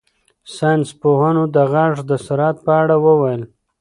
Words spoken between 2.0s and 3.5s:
د سرعت په اړه وویل.